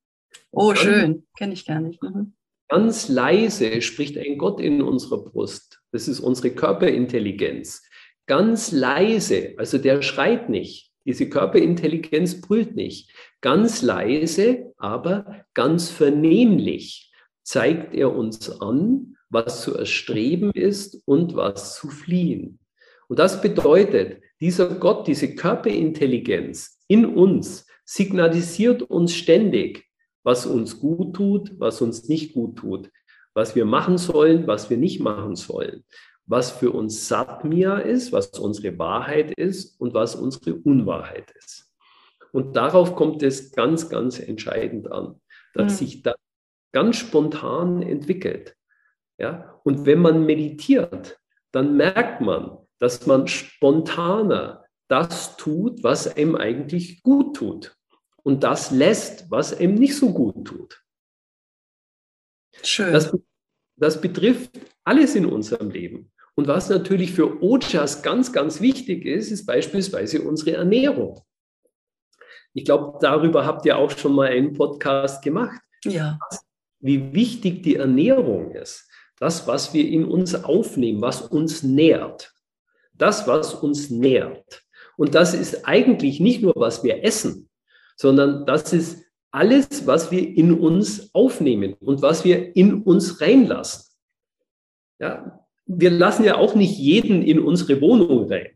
[0.51, 2.01] Oh, schön, kenne ich gar nicht.
[2.01, 2.33] Mhm.
[2.67, 5.81] Ganz leise spricht ein Gott in unserer Brust.
[5.91, 7.83] Das ist unsere Körperintelligenz.
[8.25, 10.91] Ganz leise, also der schreit nicht.
[11.05, 13.11] Diese Körperintelligenz brüllt nicht.
[13.41, 21.75] Ganz leise, aber ganz vernehmlich zeigt er uns an, was zu erstreben ist und was
[21.75, 22.59] zu fliehen.
[23.07, 29.85] Und das bedeutet, dieser Gott, diese Körperintelligenz in uns signalisiert uns ständig,
[30.25, 32.89] was uns gut tut, was uns nicht gut tut,
[33.33, 35.85] was wir machen sollen, was wir nicht machen sollen,
[36.25, 41.71] was für uns Satmia ist, was unsere Wahrheit ist und was unsere Unwahrheit ist.
[42.31, 45.21] Und darauf kommt es ganz, ganz entscheidend an,
[45.53, 45.77] dass mhm.
[45.77, 46.15] sich das
[46.73, 48.55] ganz spontan entwickelt.
[49.19, 49.61] Ja?
[49.63, 51.19] Und wenn man meditiert,
[51.51, 57.77] dann merkt man, dass man spontaner das tut, was einem eigentlich gut tut.
[58.25, 60.83] Und das lässt, was einem nicht so gut tut.
[62.63, 62.91] Schön.
[62.91, 63.15] Das,
[63.75, 64.49] das betrifft
[64.83, 66.11] alles in unserem Leben.
[66.33, 71.21] Und was natürlich für Ojas ganz, ganz wichtig ist, ist beispielsweise unsere Ernährung.
[72.53, 75.61] Ich glaube, darüber habt ihr auch schon mal einen Podcast gemacht.
[75.83, 76.17] Ja.
[76.79, 78.89] Wie wichtig die Ernährung ist.
[79.19, 82.33] Das, was wir in uns aufnehmen, was uns nährt.
[82.93, 84.63] Das, was uns nährt.
[84.97, 87.49] Und das ist eigentlich nicht nur, was wir essen,
[87.95, 93.91] sondern das ist alles, was wir in uns aufnehmen und was wir in uns reinlassen.
[94.99, 98.51] Ja, wir lassen ja auch nicht jeden in unsere Wohnung rein.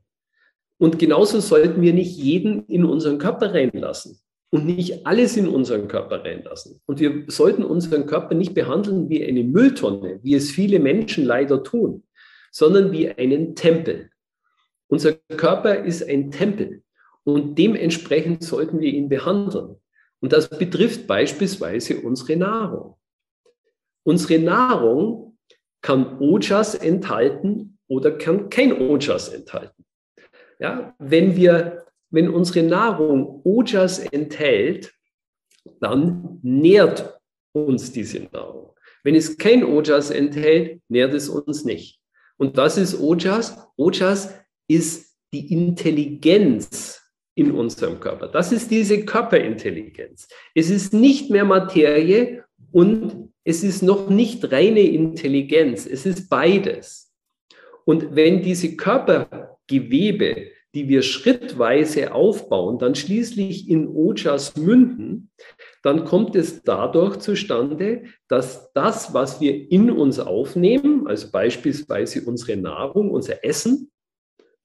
[0.78, 4.19] Und genauso sollten wir nicht jeden in unseren Körper reinlassen
[4.52, 6.80] und nicht alles in unseren Körper reinlassen.
[6.86, 11.62] Und wir sollten unseren Körper nicht behandeln wie eine Mülltonne, wie es viele Menschen leider
[11.63, 12.04] tun,
[12.52, 14.10] sondern wie einen Tempel.
[14.88, 16.84] Unser Körper ist ein Tempel
[17.24, 19.76] und dementsprechend sollten wir ihn behandeln.
[20.20, 22.96] Und das betrifft beispielsweise unsere Nahrung.
[24.04, 25.38] Unsere Nahrung
[25.82, 29.86] kann Ojas enthalten oder kann kein Ojas enthalten.
[30.60, 34.94] Ja, wenn wir, wenn unsere Nahrung Ojas enthält,
[35.80, 37.20] dann nährt
[37.54, 38.76] uns diese Nahrung.
[39.04, 42.00] Wenn es kein Ojas enthält, nährt es uns nicht.
[42.38, 43.58] Und was ist Ojas?
[43.78, 44.34] Ojas
[44.68, 46.99] ist die Intelligenz
[47.39, 48.28] in unserem Körper.
[48.28, 50.28] Das ist diese Körperintelligenz.
[50.54, 57.13] Es ist nicht mehr Materie und es ist noch nicht reine Intelligenz, es ist beides.
[57.86, 65.32] Und wenn diese Körpergewebe, die wir schrittweise aufbauen, dann schließlich in Ojas münden,
[65.82, 72.58] dann kommt es dadurch zustande, dass das, was wir in uns aufnehmen, also beispielsweise unsere
[72.58, 73.89] Nahrung, unser Essen,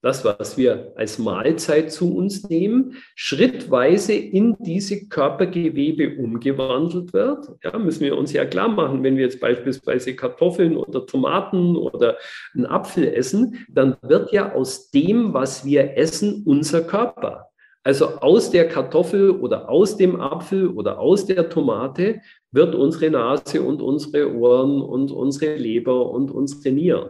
[0.05, 7.47] das, was wir als Mahlzeit zu uns nehmen, schrittweise in diese Körpergewebe umgewandelt wird.
[7.63, 12.17] Ja, müssen wir uns ja klar machen, wenn wir jetzt beispielsweise Kartoffeln oder Tomaten oder
[12.53, 17.49] einen Apfel essen, dann wird ja aus dem, was wir essen, unser Körper.
[17.83, 23.63] Also aus der Kartoffel oder aus dem Apfel oder aus der Tomate wird unsere Nase
[23.63, 27.09] und unsere Ohren und unsere Leber und unsere Nieren.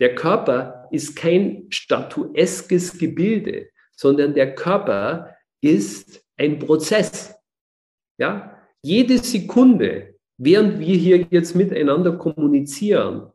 [0.00, 7.34] Der Körper ist kein statueskes Gebilde, sondern der Körper ist ein Prozess.
[8.18, 13.32] Ja, jede Sekunde, während wir hier jetzt miteinander kommunizieren,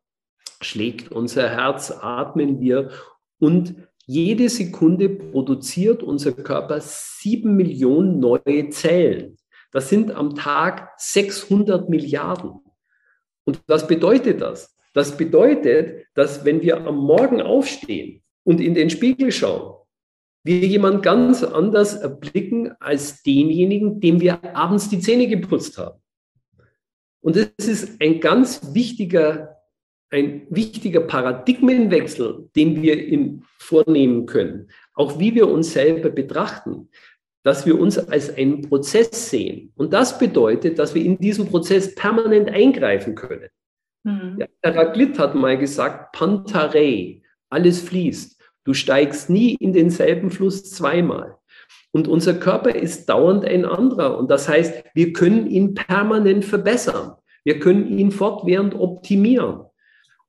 [0.61, 2.91] schlägt unser Herz, atmen wir
[3.39, 9.37] und jede Sekunde produziert unser Körper sieben Millionen neue Zellen.
[9.71, 12.59] Das sind am Tag 600 Milliarden.
[13.45, 14.72] Und was bedeutet das?
[14.93, 19.75] Das bedeutet, dass wenn wir am Morgen aufstehen und in den Spiegel schauen,
[20.43, 25.99] wir jemand ganz anders erblicken als denjenigen, dem wir abends die Zähne geputzt haben.
[27.21, 29.57] Und es ist ein ganz wichtiger,
[30.09, 34.69] ein wichtiger Paradigmenwechsel, den wir in, vornehmen können.
[34.93, 36.89] Auch wie wir uns selber betrachten,
[37.43, 39.71] dass wir uns als einen Prozess sehen.
[39.75, 43.49] Und das bedeutet, dass wir in diesen Prozess permanent eingreifen können.
[44.03, 44.37] Mhm.
[44.39, 48.41] Ja, Heraklit hat mal gesagt, Pantarei, alles fließt.
[48.65, 51.37] Du steigst nie in denselben Fluss zweimal.
[51.91, 54.17] Und unser Körper ist dauernd ein anderer.
[54.17, 57.15] Und das heißt, wir können ihn permanent verbessern.
[57.43, 59.65] Wir können ihn fortwährend optimieren.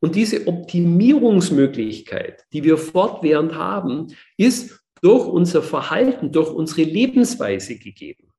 [0.00, 8.30] Und diese Optimierungsmöglichkeit, die wir fortwährend haben, ist durch unser Verhalten, durch unsere Lebensweise gegeben.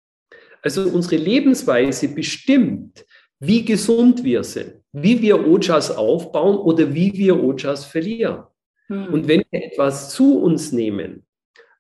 [0.62, 3.06] Also unsere Lebensweise bestimmt,
[3.40, 8.44] wie gesund wir sind, wie wir Ojas aufbauen oder wie wir Ojas verlieren.
[8.88, 9.14] Hm.
[9.14, 11.26] Und wenn wir etwas zu uns nehmen,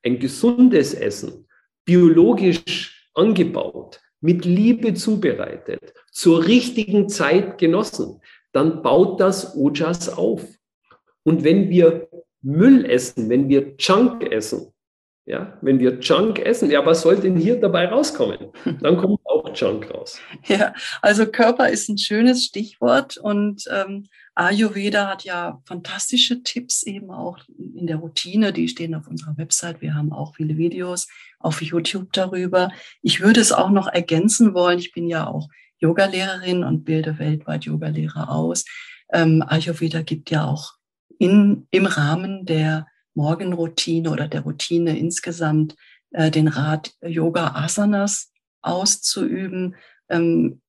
[0.03, 1.47] ein gesundes Essen,
[1.85, 10.45] biologisch angebaut, mit Liebe zubereitet, zur richtigen Zeit genossen, dann baut das Ojas auf.
[11.23, 12.07] Und wenn wir
[12.41, 14.73] Müll essen, wenn wir Junk essen,
[15.25, 18.37] ja, wenn wir Junk essen, ja, was soll denn hier dabei rauskommen?
[18.81, 20.19] Dann kommt auch Junk raus.
[20.45, 24.05] Ja, also Körper ist ein schönes Stichwort und ähm,
[24.35, 28.53] Ayurveda hat ja fantastische Tipps eben auch in der Routine.
[28.53, 29.81] Die stehen auf unserer Website.
[29.81, 31.07] Wir haben auch viele Videos
[31.39, 32.69] auf YouTube darüber.
[33.01, 34.77] Ich würde es auch noch ergänzen wollen.
[34.77, 35.47] Ich bin ja auch
[35.79, 38.65] Yogalehrerin und bilde weltweit Yogalehrer aus.
[39.11, 40.73] Ähm, Ayurveda gibt ja auch
[41.17, 45.75] in, im Rahmen der Morgenroutine oder der Routine insgesamt
[46.11, 49.75] äh, den Rat, Yoga Asanas auszuüben.
[50.09, 50.61] Ähm,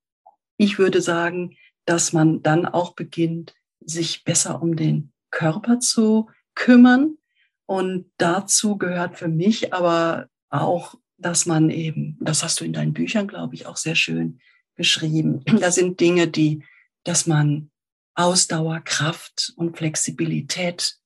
[0.56, 7.18] ich würde sagen, dass man dann auch beginnt, sich besser um den Körper zu kümmern.
[7.66, 12.92] Und dazu gehört für mich aber auch, dass man eben, das hast du in deinen
[12.92, 14.40] Büchern, glaube ich, auch sehr schön
[14.74, 15.42] beschrieben.
[15.60, 16.64] Da sind Dinge, die,
[17.04, 17.70] dass man
[18.14, 20.98] Ausdauer, Kraft und Flexibilität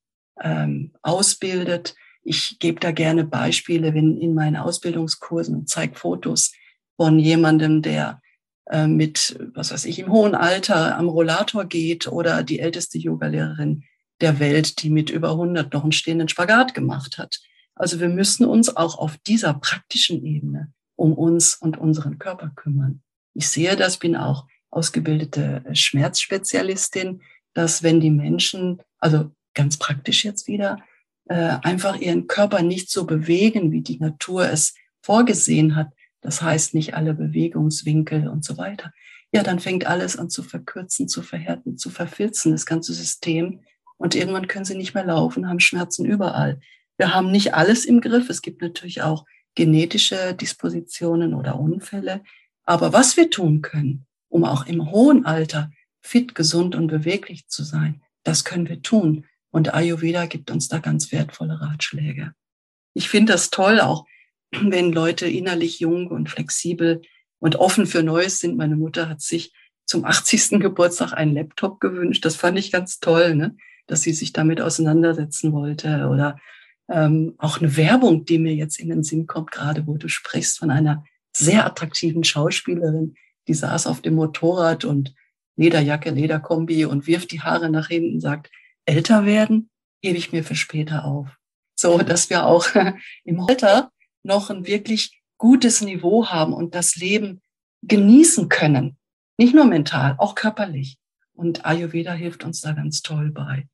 [0.42, 1.94] ähm, ausbildet.
[2.22, 6.52] Ich gebe da gerne Beispiele wenn in meinen Ausbildungskursen und zeige Fotos
[6.96, 8.20] von jemandem, der
[8.66, 13.84] äh, mit, was weiß ich, im hohen Alter am Rollator geht oder die älteste Yogalehrerin
[14.20, 17.40] der Welt, die mit über 100 noch einen stehenden Spagat gemacht hat.
[17.74, 23.02] Also wir müssen uns auch auf dieser praktischen Ebene um uns und unseren Körper kümmern.
[23.32, 27.22] Ich sehe das, bin auch ausgebildete Schmerzspezialistin,
[27.54, 30.78] dass wenn die Menschen, also ganz praktisch jetzt wieder,
[31.28, 35.88] äh, einfach ihren Körper nicht so bewegen, wie die Natur es vorgesehen hat,
[36.20, 38.92] das heißt nicht alle Bewegungswinkel und so weiter,
[39.32, 43.60] ja, dann fängt alles an zu verkürzen, zu verhärten, zu verfilzen, das ganze System.
[43.96, 46.60] Und irgendwann können sie nicht mehr laufen, haben Schmerzen überall.
[46.96, 48.28] Wir haben nicht alles im Griff.
[48.28, 49.24] Es gibt natürlich auch
[49.54, 52.22] genetische Dispositionen oder Unfälle.
[52.64, 55.70] Aber was wir tun können, um auch im hohen Alter
[56.00, 59.26] fit, gesund und beweglich zu sein, das können wir tun.
[59.50, 62.32] Und Ayurveda gibt uns da ganz wertvolle Ratschläge.
[62.94, 64.06] Ich finde das toll, auch
[64.52, 67.02] wenn Leute innerlich jung und flexibel
[67.38, 68.56] und offen für Neues sind.
[68.56, 69.52] Meine Mutter hat sich
[69.86, 70.60] zum 80.
[70.60, 72.24] Geburtstag einen Laptop gewünscht.
[72.24, 73.56] Das fand ich ganz toll, ne?
[73.86, 76.08] dass sie sich damit auseinandersetzen wollte.
[76.08, 76.38] Oder
[76.88, 80.58] ähm, auch eine Werbung, die mir jetzt in den Sinn kommt, gerade wo du sprichst
[80.58, 83.14] von einer sehr attraktiven Schauspielerin,
[83.48, 85.14] die saß auf dem Motorrad und
[85.56, 88.50] Lederjacke, Lederkombi und wirft die Haare nach hinten, sagt,
[88.90, 89.70] älter werden
[90.02, 91.28] hebe ich mir für später auf.
[91.78, 92.66] So, dass wir auch
[93.24, 97.40] im Alter noch ein wirklich gutes Niveau haben und das Leben
[97.82, 98.98] genießen können.
[99.38, 100.98] Nicht nur mental, auch körperlich.
[101.32, 103.66] Und Ayurveda hilft uns da ganz toll bei.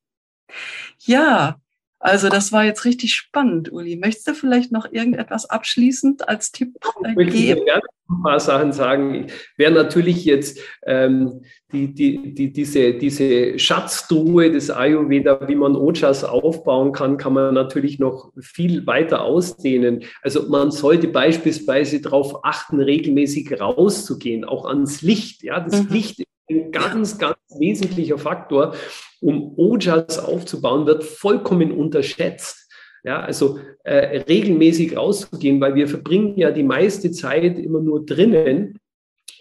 [1.00, 1.60] Ja,
[2.07, 3.96] also das war jetzt richtig spannend, Uli.
[3.96, 7.20] Möchtest du vielleicht noch irgendetwas abschließend als Tipp äh, geben?
[7.20, 9.26] Ich möchte gerne ein paar Sachen sagen.
[9.57, 11.42] Wer natürlich jetzt ähm,
[11.72, 17.54] die, die, die, diese, diese Schatztruhe des Ayurveda, wie man Ojas aufbauen kann, kann man
[17.54, 20.04] natürlich noch viel weiter ausdehnen.
[20.22, 25.42] Also man sollte beispielsweise darauf achten, regelmäßig rauszugehen, auch ans Licht.
[25.42, 25.88] Ja, das mhm.
[25.92, 28.74] Licht ist ein ganz, ganz wesentlicher Faktor
[29.20, 32.70] um Ojas aufzubauen, wird vollkommen unterschätzt.
[33.03, 38.80] Ja, also äh, regelmäßig rauszugehen, weil wir verbringen ja die meiste Zeit immer nur drinnen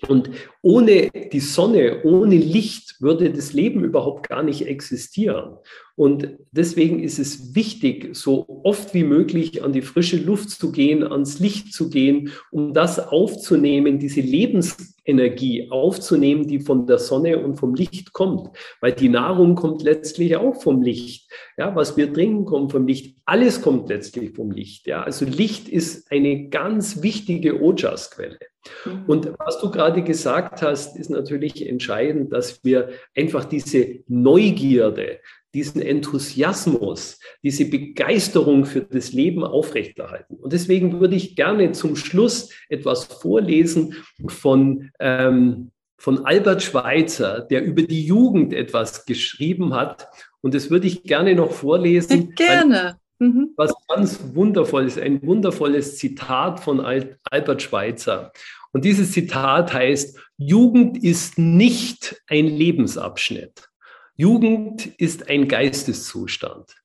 [0.08, 0.30] Und
[0.66, 5.58] ohne die Sonne, ohne Licht würde das Leben überhaupt gar nicht existieren.
[5.96, 11.04] Und deswegen ist es wichtig, so oft wie möglich an die frische Luft zu gehen,
[11.04, 17.58] ans Licht zu gehen, um das aufzunehmen, diese Lebensenergie aufzunehmen, die von der Sonne und
[17.58, 18.50] vom Licht kommt.
[18.82, 21.30] Weil die Nahrung kommt letztlich auch vom Licht.
[21.58, 23.18] Ja, was wir trinken, kommt vom Licht.
[23.26, 24.88] Alles kommt letztlich vom Licht.
[24.88, 28.40] Ja, also Licht ist eine ganz wichtige Ojas-Quelle.
[28.86, 29.04] Mhm.
[29.08, 35.20] Und was du gerade gesagt hast, ist natürlich entscheidend, dass wir einfach diese Neugierde,
[35.54, 40.36] diesen Enthusiasmus, diese Begeisterung für das Leben aufrechterhalten.
[40.36, 43.96] Und deswegen würde ich gerne zum Schluss etwas vorlesen
[44.28, 50.08] von, ähm, von Albert Schweitzer, der über die Jugend etwas geschrieben hat.
[50.42, 52.36] Und das würde ich gerne noch vorlesen.
[52.36, 53.00] Gerne.
[53.20, 53.52] Mhm.
[53.56, 58.32] Was ganz wundervolles, ein wundervolles Zitat von Albert Schweitzer.
[58.74, 63.70] Und dieses Zitat heißt, Jugend ist nicht ein Lebensabschnitt.
[64.18, 66.76] Jugend ist ein Geisteszustand.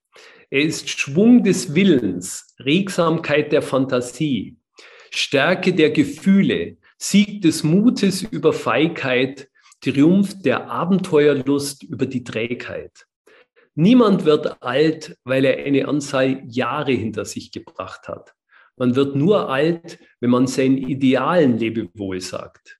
[0.49, 4.57] Er ist Schwung des Willens, Regsamkeit der Fantasie,
[5.09, 9.49] Stärke der Gefühle, Sieg des Mutes über Feigheit,
[9.81, 13.07] Triumph der Abenteuerlust über die Trägheit.
[13.75, 18.33] Niemand wird alt, weil er eine Anzahl Jahre hinter sich gebracht hat.
[18.75, 22.79] Man wird nur alt, wenn man seinen idealen Lebewohl sagt.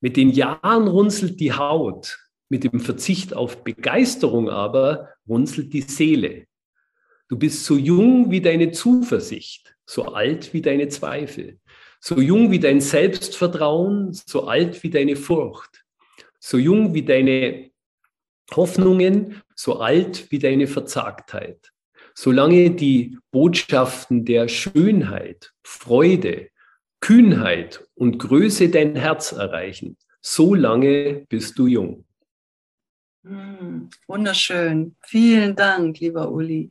[0.00, 2.18] Mit den Jahren runzelt die Haut,
[2.48, 6.46] mit dem Verzicht auf Begeisterung aber runzelt die Seele.
[7.28, 11.60] Du bist so jung wie deine Zuversicht, so alt wie deine Zweifel,
[12.00, 15.84] so jung wie dein Selbstvertrauen, so alt wie deine Furcht,
[16.40, 17.69] so jung wie deine
[18.56, 21.72] Hoffnungen, so alt wie deine Verzagtheit.
[22.14, 26.48] Solange die Botschaften der Schönheit, Freude,
[27.00, 32.04] Kühnheit und Größe dein Herz erreichen, so lange bist du jung.
[33.24, 34.96] Hm, wunderschön.
[35.02, 36.70] Vielen Dank, lieber Uli.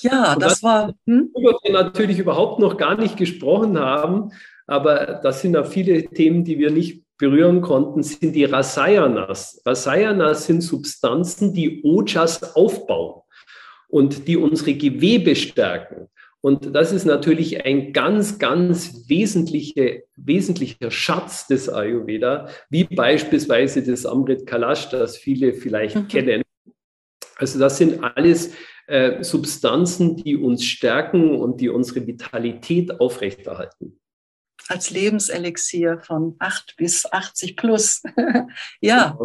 [0.00, 0.94] Ja, das, das war.
[1.06, 1.30] Hm?
[1.32, 4.32] Worüber wir natürlich überhaupt noch gar nicht gesprochen haben,
[4.66, 9.62] aber das sind ja viele Themen, die wir nicht berühren konnten, sind die Rasayanas.
[9.64, 13.22] Rasayanas sind Substanzen, die Ojas aufbauen
[13.88, 16.08] und die unsere Gewebe stärken.
[16.40, 24.06] Und das ist natürlich ein ganz, ganz wesentliche, wesentlicher Schatz des Ayurveda, wie beispielsweise das
[24.06, 26.08] Amrit Kalash, das viele vielleicht mhm.
[26.08, 26.42] kennen.
[27.36, 28.54] Also das sind alles
[28.86, 33.99] äh, Substanzen, die uns stärken und die unsere Vitalität aufrechterhalten
[34.70, 38.02] als Lebenselixier von 8 bis 80 plus.
[38.80, 39.18] ja,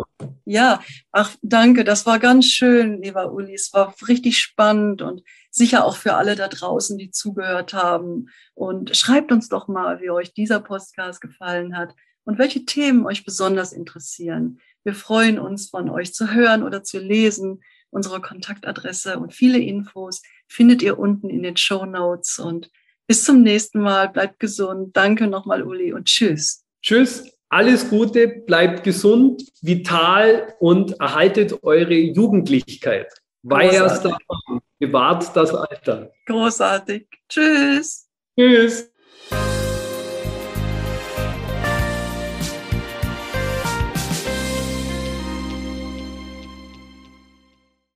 [0.45, 0.81] ja.
[1.11, 1.83] Ach, danke.
[1.83, 3.53] Das war ganz schön, lieber Uli.
[3.53, 5.21] Es war richtig spannend und
[5.51, 8.29] sicher auch für alle da draußen, die zugehört haben.
[8.55, 13.23] Und schreibt uns doch mal, wie euch dieser Podcast gefallen hat und welche Themen euch
[13.23, 14.59] besonders interessieren.
[14.83, 17.61] Wir freuen uns, von euch zu hören oder zu lesen.
[17.91, 22.71] Unsere Kontaktadresse und viele Infos findet ihr unten in den Show Notes und
[23.07, 24.09] bis zum nächsten Mal.
[24.09, 24.95] Bleibt gesund.
[24.95, 26.63] Danke nochmal, Uli, und tschüss.
[26.81, 27.31] Tschüss.
[27.49, 33.07] Alles Gute, bleibt gesund, vital und erhaltet eure Jugendlichkeit.
[33.43, 34.05] Weiherst
[34.79, 36.11] bewahrt das Alter.
[36.25, 37.07] Großartig.
[37.29, 38.09] Tschüss.
[38.37, 38.91] Tschüss.